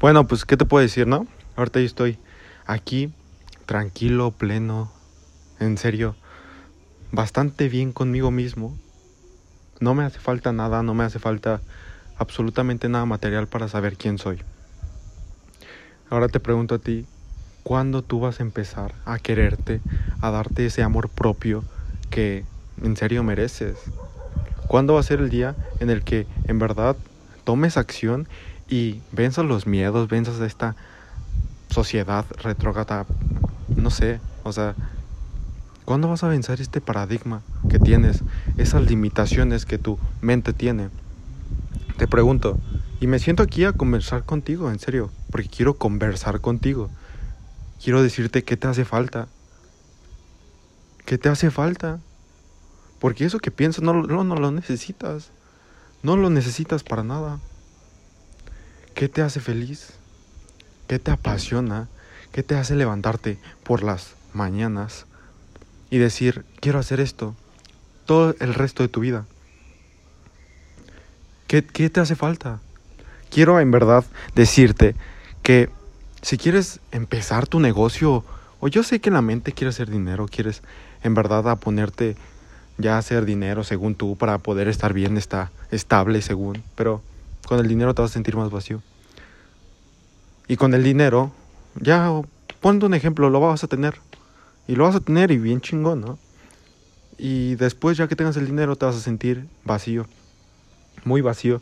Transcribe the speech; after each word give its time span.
Bueno, 0.00 0.26
pues, 0.26 0.46
¿qué 0.46 0.56
te 0.56 0.64
puedo 0.64 0.80
decir, 0.80 1.06
no? 1.06 1.26
Ahorita 1.56 1.78
yo 1.78 1.84
estoy 1.84 2.18
aquí, 2.64 3.12
tranquilo, 3.66 4.30
pleno, 4.30 4.90
en 5.58 5.76
serio, 5.76 6.16
bastante 7.12 7.68
bien 7.68 7.92
conmigo 7.92 8.30
mismo. 8.30 8.78
No 9.78 9.92
me 9.94 10.04
hace 10.04 10.18
falta 10.18 10.54
nada, 10.54 10.82
no 10.82 10.94
me 10.94 11.04
hace 11.04 11.18
falta 11.18 11.60
absolutamente 12.16 12.88
nada 12.88 13.04
material 13.04 13.46
para 13.46 13.68
saber 13.68 13.98
quién 13.98 14.16
soy. 14.16 14.42
Ahora 16.08 16.28
te 16.28 16.40
pregunto 16.40 16.76
a 16.76 16.78
ti, 16.78 17.04
¿cuándo 17.62 18.00
tú 18.00 18.20
vas 18.20 18.40
a 18.40 18.42
empezar 18.42 18.94
a 19.04 19.18
quererte, 19.18 19.82
a 20.22 20.30
darte 20.30 20.64
ese 20.64 20.82
amor 20.82 21.10
propio 21.10 21.62
que 22.08 22.46
en 22.82 22.96
serio 22.96 23.22
mereces? 23.22 23.76
¿Cuándo 24.66 24.94
va 24.94 25.00
a 25.00 25.02
ser 25.02 25.20
el 25.20 25.28
día 25.28 25.56
en 25.78 25.90
el 25.90 26.04
que 26.04 26.26
en 26.46 26.58
verdad 26.58 26.96
tomes 27.44 27.76
acción 27.76 28.28
y 28.70 29.02
venzas 29.12 29.44
los 29.44 29.66
miedos, 29.66 30.08
venzas 30.08 30.40
esta 30.40 30.76
sociedad 31.68 32.24
retrógrada? 32.42 33.04
No 33.76 33.90
sé, 33.90 34.20
o 34.44 34.52
sea, 34.52 34.74
¿cuándo 35.84 36.08
vas 36.08 36.22
a 36.22 36.28
vencer 36.28 36.60
este 36.60 36.80
paradigma 36.80 37.42
que 37.68 37.78
tienes, 37.78 38.22
esas 38.56 38.88
limitaciones 38.88 39.66
que 39.66 39.76
tu 39.76 39.98
mente 40.22 40.52
tiene? 40.52 40.88
Te 41.98 42.06
pregunto, 42.06 42.58
y 43.00 43.06
me 43.08 43.18
siento 43.18 43.42
aquí 43.42 43.64
a 43.64 43.72
conversar 43.72 44.24
contigo, 44.24 44.70
en 44.70 44.78
serio, 44.78 45.10
porque 45.30 45.48
quiero 45.48 45.74
conversar 45.74 46.40
contigo. 46.40 46.88
Quiero 47.82 48.02
decirte 48.02 48.44
qué 48.44 48.56
te 48.56 48.68
hace 48.68 48.84
falta. 48.84 49.28
¿Qué 51.06 51.18
te 51.18 51.28
hace 51.28 51.50
falta? 51.50 51.98
Porque 52.98 53.24
eso 53.24 53.38
que 53.38 53.50
piensas 53.50 53.82
no, 53.82 53.94
no, 53.94 54.22
no 54.22 54.36
lo 54.36 54.50
necesitas. 54.50 55.30
No 56.02 56.16
lo 56.16 56.28
necesitas 56.28 56.82
para 56.82 57.02
nada. 57.02 57.40
¿Qué 58.94 59.08
te 59.08 59.22
hace 59.22 59.40
feliz? 59.40 59.92
¿Qué 60.86 60.98
te 60.98 61.10
apasiona? 61.10 61.88
¿Qué 62.32 62.42
te 62.42 62.54
hace 62.54 62.76
levantarte 62.76 63.38
por 63.64 63.82
las 63.82 64.14
mañanas 64.32 65.06
y 65.90 65.98
decir, 65.98 66.44
quiero 66.60 66.78
hacer 66.78 67.00
esto 67.00 67.34
todo 68.06 68.34
el 68.40 68.54
resto 68.54 68.82
de 68.82 68.88
tu 68.88 69.00
vida? 69.00 69.26
¿Qué, 71.46 71.64
qué 71.64 71.90
te 71.90 72.00
hace 72.00 72.16
falta? 72.16 72.60
Quiero 73.30 73.60
en 73.60 73.70
verdad 73.70 74.04
decirte 74.34 74.94
que 75.42 75.70
si 76.22 76.36
quieres 76.36 76.80
empezar 76.92 77.46
tu 77.46 77.60
negocio, 77.60 78.24
o 78.60 78.68
yo 78.68 78.82
sé 78.82 79.00
que 79.00 79.08
en 79.08 79.14
la 79.14 79.22
mente 79.22 79.52
quieres 79.52 79.76
hacer 79.76 79.90
dinero, 79.90 80.28
quieres 80.28 80.62
en 81.02 81.14
verdad 81.14 81.48
a 81.48 81.56
ponerte 81.56 82.16
ya 82.78 82.96
a 82.96 82.98
hacer 82.98 83.24
dinero 83.24 83.64
según 83.64 83.94
tú 83.94 84.16
para 84.16 84.38
poder 84.38 84.68
estar 84.68 84.92
bien, 84.92 85.16
está 85.16 85.50
estable 85.70 86.22
según, 86.22 86.62
pero 86.74 87.02
con 87.46 87.58
el 87.58 87.68
dinero 87.68 87.94
te 87.94 88.02
vas 88.02 88.10
a 88.10 88.14
sentir 88.14 88.36
más 88.36 88.50
vacío. 88.50 88.82
Y 90.48 90.56
con 90.56 90.74
el 90.74 90.82
dinero, 90.82 91.32
ya 91.80 92.10
ponte 92.60 92.86
un 92.86 92.94
ejemplo, 92.94 93.30
lo 93.30 93.40
vas 93.40 93.64
a 93.64 93.68
tener. 93.68 93.94
Y 94.66 94.76
lo 94.76 94.84
vas 94.84 94.94
a 94.94 95.00
tener 95.00 95.30
y 95.30 95.38
bien 95.38 95.60
chingón, 95.60 96.00
¿no? 96.00 96.18
Y 97.18 97.56
después 97.56 97.96
ya 97.96 98.08
que 98.08 98.16
tengas 98.16 98.36
el 98.36 98.46
dinero 98.46 98.76
te 98.76 98.86
vas 98.86 98.96
a 98.96 99.00
sentir 99.00 99.46
vacío, 99.64 100.06
muy 101.04 101.20
vacío. 101.20 101.60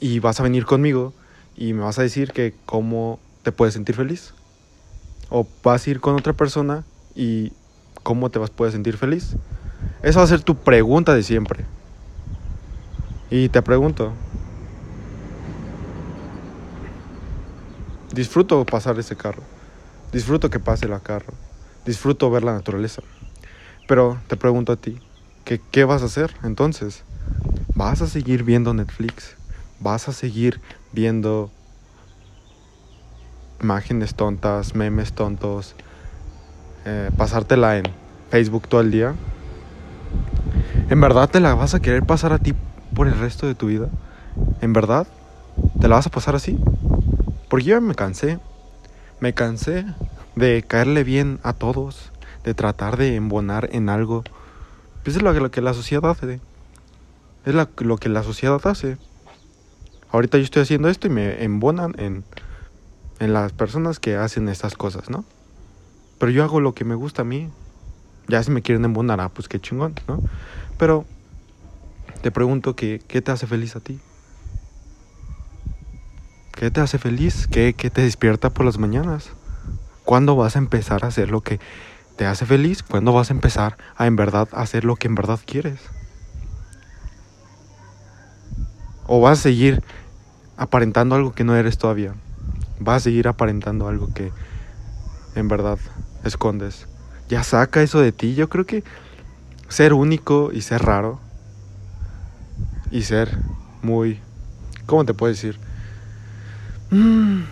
Y 0.00 0.18
vas 0.20 0.38
a 0.40 0.42
venir 0.42 0.64
conmigo 0.64 1.12
y 1.56 1.72
me 1.72 1.82
vas 1.82 1.98
a 1.98 2.02
decir 2.02 2.32
que 2.32 2.54
cómo 2.66 3.18
te 3.42 3.52
puedes 3.52 3.74
sentir 3.74 3.96
feliz. 3.96 4.34
O 5.30 5.46
vas 5.62 5.86
a 5.86 5.90
ir 5.90 6.00
con 6.00 6.14
otra 6.14 6.32
persona 6.32 6.84
y 7.14 7.52
cómo 8.02 8.30
te 8.30 8.38
vas 8.38 8.50
puedes 8.50 8.74
sentir 8.74 8.96
feliz. 8.96 9.36
Esa 10.02 10.20
va 10.20 10.24
a 10.24 10.28
ser 10.28 10.42
tu 10.42 10.54
pregunta 10.56 11.14
de 11.14 11.22
siempre. 11.22 11.64
Y 13.30 13.50
te 13.50 13.60
pregunto, 13.60 14.12
disfruto 18.14 18.64
pasar 18.64 18.98
ese 18.98 19.16
carro, 19.16 19.42
disfruto 20.12 20.48
que 20.48 20.58
pase 20.58 20.88
la 20.88 21.00
carro, 21.00 21.34
disfruto 21.84 22.30
ver 22.30 22.42
la 22.42 22.54
naturaleza. 22.54 23.02
Pero 23.86 24.18
te 24.28 24.36
pregunto 24.36 24.72
a 24.72 24.76
ti, 24.76 24.98
¿qué, 25.44 25.60
¿qué 25.70 25.84
vas 25.84 26.00
a 26.02 26.06
hacer 26.06 26.34
entonces? 26.42 27.04
¿Vas 27.74 28.00
a 28.00 28.06
seguir 28.06 28.44
viendo 28.44 28.72
Netflix? 28.72 29.36
¿Vas 29.78 30.08
a 30.08 30.12
seguir 30.12 30.58
viendo 30.92 31.50
imágenes 33.60 34.14
tontas, 34.14 34.74
memes 34.74 35.12
tontos, 35.12 35.74
eh, 36.86 37.10
pasártela 37.18 37.76
en 37.76 37.84
Facebook 38.30 38.68
todo 38.68 38.80
el 38.80 38.90
día? 38.90 39.14
¿En 40.88 40.98
verdad 40.98 41.28
te 41.28 41.40
la 41.40 41.54
vas 41.54 41.74
a 41.74 41.80
querer 41.80 42.04
pasar 42.04 42.32
a 42.32 42.38
ti 42.38 42.54
por 42.98 43.06
el 43.06 43.16
resto 43.16 43.46
de 43.46 43.54
tu 43.54 43.68
vida? 43.68 43.88
¿En 44.60 44.72
verdad? 44.72 45.06
¿Te 45.80 45.86
la 45.86 45.94
vas 45.94 46.08
a 46.08 46.10
pasar 46.10 46.34
así? 46.34 46.58
Porque 47.48 47.66
yo 47.66 47.80
me 47.80 47.94
cansé. 47.94 48.40
Me 49.20 49.34
cansé 49.34 49.86
de 50.34 50.64
caerle 50.66 51.04
bien 51.04 51.38
a 51.44 51.52
todos, 51.52 52.10
de 52.42 52.54
tratar 52.54 52.96
de 52.96 53.14
embonar 53.14 53.68
en 53.70 53.88
algo. 53.88 54.24
Pues 55.04 55.14
es 55.14 55.22
lo 55.22 55.32
que, 55.48 55.60
la 55.60 55.74
sociedad 55.74 56.10
hace. 56.10 56.40
Es 57.46 57.54
lo 57.54 57.98
que 57.98 58.08
la 58.08 58.24
sociedad 58.24 58.60
hace. 58.64 58.98
Ahorita 60.10 60.38
yo 60.38 60.42
estoy 60.42 60.62
haciendo 60.62 60.88
esto 60.88 61.06
y 61.06 61.10
me 61.10 61.44
embonan 61.44 61.94
en, 61.98 62.24
en 63.20 63.32
las 63.32 63.52
personas 63.52 64.00
que 64.00 64.16
hacen 64.16 64.48
estas 64.48 64.74
cosas, 64.74 65.08
¿no? 65.08 65.24
Pero 66.18 66.32
yo 66.32 66.42
hago 66.42 66.60
lo 66.60 66.74
que 66.74 66.84
me 66.84 66.96
gusta 66.96 67.22
a 67.22 67.24
mí. 67.24 67.48
Ya 68.26 68.42
si 68.42 68.50
me 68.50 68.60
quieren 68.60 68.84
embonar, 68.84 69.20
ah, 69.20 69.28
pues 69.28 69.46
qué 69.46 69.60
chingón, 69.60 69.94
¿no? 70.08 70.20
Pero 70.78 71.04
te 72.20 72.30
pregunto 72.30 72.74
que, 72.74 73.00
¿qué 73.06 73.22
te 73.22 73.30
hace 73.32 73.46
feliz 73.46 73.76
a 73.76 73.80
ti? 73.80 74.00
¿Qué 76.52 76.70
te 76.70 76.80
hace 76.80 76.98
feliz? 76.98 77.46
¿Qué, 77.46 77.74
¿Qué 77.74 77.90
te 77.90 78.02
despierta 78.02 78.50
por 78.50 78.66
las 78.66 78.78
mañanas? 78.78 79.30
¿Cuándo 80.04 80.34
vas 80.34 80.56
a 80.56 80.58
empezar 80.58 81.04
a 81.04 81.08
hacer 81.08 81.30
lo 81.30 81.42
que 81.42 81.60
te 82.16 82.26
hace 82.26 82.46
feliz? 82.46 82.82
¿Cuándo 82.82 83.12
vas 83.12 83.30
a 83.30 83.34
empezar 83.34 83.76
a 83.96 84.06
en 84.06 84.16
verdad 84.16 84.48
hacer 84.52 84.84
lo 84.84 84.96
que 84.96 85.06
en 85.06 85.14
verdad 85.14 85.38
quieres? 85.46 85.80
¿O 89.06 89.20
vas 89.20 89.38
a 89.38 89.42
seguir 89.42 89.82
aparentando 90.56 91.14
algo 91.14 91.32
que 91.32 91.44
no 91.44 91.54
eres 91.54 91.78
todavía? 91.78 92.14
¿Vas 92.80 92.96
a 92.96 93.00
seguir 93.04 93.28
aparentando 93.28 93.86
algo 93.86 94.12
que 94.12 94.32
en 95.36 95.46
verdad 95.46 95.78
escondes? 96.24 96.88
Ya 97.28 97.44
saca 97.44 97.82
eso 97.82 98.00
de 98.00 98.10
ti. 98.10 98.34
Yo 98.34 98.48
creo 98.48 98.66
que 98.66 98.82
ser 99.68 99.92
único 99.92 100.50
y 100.52 100.62
ser 100.62 100.82
raro 100.82 101.27
y 102.90 103.02
ser 103.02 103.36
muy... 103.82 104.20
¿Cómo 104.86 105.04
te 105.04 105.14
puedo 105.14 105.32
decir? 105.32 105.58
Mm, 106.90 107.42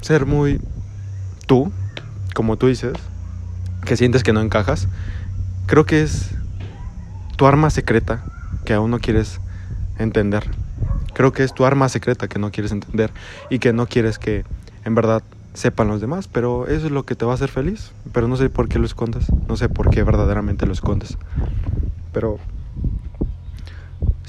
ser 0.00 0.26
muy 0.26 0.60
tú, 1.46 1.70
como 2.34 2.56
tú 2.56 2.68
dices, 2.68 2.94
que 3.84 3.96
sientes 3.96 4.22
que 4.22 4.32
no 4.32 4.40
encajas, 4.40 4.88
creo 5.66 5.84
que 5.84 6.02
es 6.02 6.30
tu 7.36 7.46
arma 7.46 7.70
secreta 7.70 8.22
que 8.64 8.74
aún 8.74 8.90
no 8.90 8.98
quieres 8.98 9.40
entender. 9.98 10.44
Creo 11.12 11.32
que 11.32 11.44
es 11.44 11.52
tu 11.52 11.64
arma 11.64 11.88
secreta 11.88 12.28
que 12.28 12.38
no 12.38 12.50
quieres 12.50 12.72
entender 12.72 13.10
y 13.50 13.58
que 13.58 13.72
no 13.72 13.86
quieres 13.86 14.18
que 14.18 14.44
en 14.84 14.94
verdad 14.94 15.22
sepan 15.54 15.88
los 15.88 16.00
demás, 16.00 16.28
pero 16.28 16.66
eso 16.66 16.86
es 16.86 16.92
lo 16.92 17.04
que 17.04 17.14
te 17.14 17.24
va 17.24 17.32
a 17.32 17.34
hacer 17.34 17.50
feliz, 17.50 17.92
pero 18.12 18.28
no 18.28 18.36
sé 18.36 18.48
por 18.48 18.68
qué 18.68 18.78
lo 18.78 18.86
escondes, 18.86 19.26
no 19.48 19.56
sé 19.56 19.68
por 19.68 19.90
qué 19.90 20.02
verdaderamente 20.02 20.66
lo 20.66 20.72
escondes. 20.72 21.18
Pero 22.12 22.38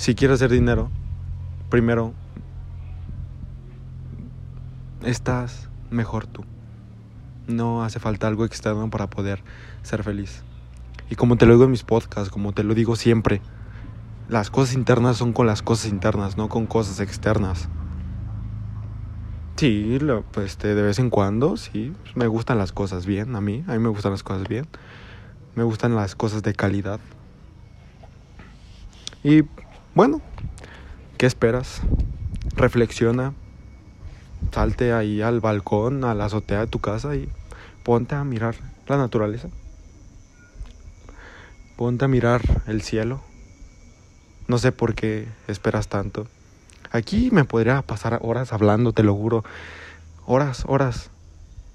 si 0.01 0.15
quieres 0.15 0.37
hacer 0.37 0.49
dinero, 0.49 0.89
primero 1.69 2.15
estás 5.03 5.69
mejor 5.91 6.25
tú. 6.25 6.43
No 7.45 7.83
hace 7.83 7.99
falta 7.99 8.25
algo 8.25 8.43
externo 8.43 8.89
para 8.89 9.11
poder 9.11 9.43
ser 9.83 10.01
feliz. 10.01 10.41
Y 11.11 11.15
como 11.15 11.35
te 11.35 11.45
lo 11.45 11.53
digo 11.53 11.65
en 11.65 11.69
mis 11.69 11.83
podcasts, 11.83 12.31
como 12.31 12.51
te 12.51 12.63
lo 12.63 12.73
digo 12.73 12.95
siempre, 12.95 13.43
las 14.27 14.49
cosas 14.49 14.73
internas 14.73 15.17
son 15.17 15.33
con 15.33 15.45
las 15.45 15.61
cosas 15.61 15.91
internas, 15.91 16.35
no 16.35 16.49
con 16.49 16.65
cosas 16.65 16.99
externas. 16.99 17.69
Sí, 19.55 19.99
pues 20.31 20.57
de 20.57 20.81
vez 20.81 20.97
en 20.97 21.11
cuando, 21.11 21.57
sí, 21.57 21.93
me 22.15 22.25
gustan 22.25 22.57
las 22.57 22.71
cosas 22.71 23.05
bien, 23.05 23.35
a 23.35 23.41
mí, 23.41 23.63
a 23.67 23.73
mí 23.73 23.77
me 23.77 23.89
gustan 23.89 24.13
las 24.13 24.23
cosas 24.23 24.47
bien. 24.47 24.65
Me 25.53 25.61
gustan 25.61 25.95
las 25.95 26.15
cosas 26.15 26.41
de 26.41 26.55
calidad. 26.55 26.99
Y 29.23 29.43
bueno, 29.93 30.21
¿qué 31.17 31.25
esperas? 31.25 31.81
Reflexiona, 32.55 33.33
salte 34.53 34.93
ahí 34.93 35.21
al 35.21 35.39
balcón, 35.41 36.03
a 36.05 36.15
la 36.15 36.25
azotea 36.25 36.61
de 36.61 36.67
tu 36.67 36.79
casa 36.79 37.15
y 37.15 37.29
ponte 37.83 38.15
a 38.15 38.23
mirar 38.23 38.55
la 38.87 38.97
naturaleza. 38.97 39.49
Ponte 41.75 42.05
a 42.05 42.07
mirar 42.07 42.41
el 42.67 42.81
cielo. 42.81 43.21
No 44.47 44.57
sé 44.57 44.71
por 44.71 44.95
qué 44.95 45.27
esperas 45.47 45.87
tanto. 45.87 46.27
Aquí 46.91 47.29
me 47.31 47.43
podría 47.43 47.81
pasar 47.81 48.19
horas 48.21 48.53
hablando, 48.53 48.93
te 48.93 49.03
lo 49.03 49.15
juro. 49.15 49.43
Horas, 50.25 50.63
horas. 50.67 51.09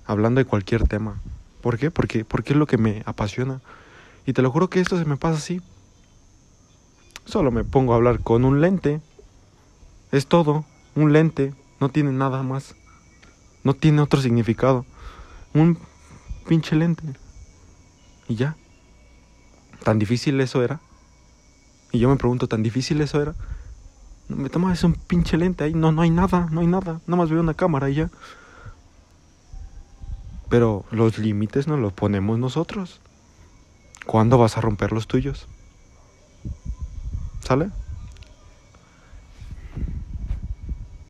Hablando 0.07 0.39
de 0.39 0.45
cualquier 0.45 0.87
tema. 0.87 1.21
¿Por 1.61 1.79
qué? 1.79 1.91
Porque, 1.91 2.25
porque 2.25 2.53
es 2.53 2.59
lo 2.59 2.67
que 2.67 2.79
me 2.79 3.03
apasiona. 3.07 3.61
Y 4.25 4.33
te 4.33 4.43
lo 4.43 4.51
juro 4.51 4.71
que 4.71 4.81
esto 4.81 4.99
se 4.99 5.05
me 5.05 5.17
pasa 5.17 5.39
así. 5.39 5.61
Solo 7.27 7.51
me 7.51 7.65
pongo 7.65 7.93
a 7.93 7.97
hablar 7.97 8.21
con 8.21 8.45
un 8.45 8.61
lente. 8.61 9.01
Es 10.13 10.29
todo, 10.29 10.65
un 10.95 11.13
lente 11.13 11.53
No 11.81 11.89
tiene 11.89 12.13
nada 12.13 12.43
más. 12.43 12.77
No 13.65 13.75
tiene 13.75 14.01
otro 14.01 14.21
significado. 14.21 14.87
Un 15.53 15.77
pinche 16.49 16.77
lente. 16.77 17.03
Y 18.29 18.37
ya. 18.37 18.57
¿Tan 19.83 19.99
difícil 19.99 20.41
eso 20.41 20.63
era? 20.63 20.81
Y 21.93 21.99
yo 21.99 22.09
me 22.09 22.17
pregunto, 22.17 22.47
¿tan 22.47 22.63
difícil 22.63 23.01
eso 23.01 23.21
era? 23.21 23.35
Me 24.29 24.49
tomas 24.49 24.83
un 24.85 24.95
pinche 24.95 25.37
lente 25.37 25.65
ahí, 25.65 25.75
no, 25.75 25.93
no 25.93 26.03
hay 26.03 26.11
nada, 26.11 26.49
no 26.51 26.61
hay 26.61 26.67
nada. 26.67 27.01
Nada 27.07 27.17
más 27.17 27.31
veo 27.31 27.41
una 27.41 27.55
cámara 27.55 27.91
y 27.91 27.95
ya. 27.95 28.11
Pero 30.49 30.85
los 30.93 31.19
límites 31.19 31.67
nos 31.67 31.81
los 31.81 31.93
ponemos 31.93 32.39
nosotros. 32.39 33.01
¿Cuándo 34.07 34.39
vas 34.39 34.57
a 34.57 34.61
romper 34.61 34.93
los 34.93 35.09
tuyos? 35.09 35.49
¿Sale? 37.47 37.71